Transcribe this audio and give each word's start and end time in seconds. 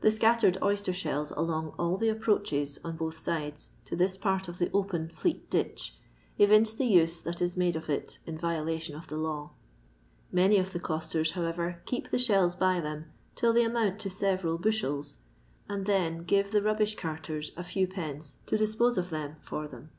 The 0.00 0.10
scattered 0.10 0.56
oyster 0.62 0.90
shells 0.94 1.32
along 1.32 1.74
all 1.78 1.98
the 1.98 2.08
approaches, 2.08 2.80
on 2.82 2.96
both 2.96 3.18
sides, 3.18 3.68
to 3.84 3.94
this 3.94 4.16
part 4.16 4.48
of 4.48 4.56
the 4.58 4.70
open 4.72 5.10
Fleet 5.10 5.50
ditch, 5.50 5.98
evince 6.38 6.72
the 6.72 6.98
um 6.98 7.08
that 7.24 7.42
is 7.42 7.58
made 7.58 7.76
of 7.76 7.90
it 7.90 8.20
in 8.24 8.38
violation 8.38 8.96
of 8.96 9.08
the 9.08 9.18
law. 9.18 9.50
Many 10.32 10.56
of 10.56 10.72
the 10.72 10.80
costers, 10.80 11.32
however, 11.32 11.82
keep 11.84 12.08
the 12.08 12.18
shells 12.18 12.56
by 12.56 12.80
them 12.80 13.12
till 13.34 13.52
they 13.52 13.62
amount 13.66 13.98
to 13.98 14.08
several 14.08 14.56
bushels, 14.56 15.18
and 15.68 15.84
then 15.84 16.24
give 16.24 16.52
the 16.52 16.62
rubbish 16.62 16.94
carters 16.94 17.50
a 17.54 17.60
Ibw 17.60 17.92
pence 17.92 18.36
to 18.46 18.56
dispose 18.56 18.96
of 18.96 19.10
them 19.10 19.36
for 19.42 19.68
them. 19.68 19.90